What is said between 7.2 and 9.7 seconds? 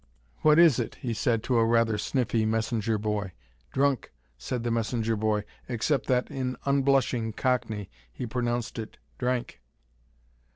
cockney, he pronounced it "Drank."